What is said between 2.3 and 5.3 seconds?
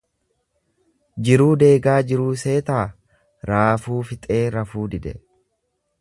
seetaa raafuu fixee rafuu dide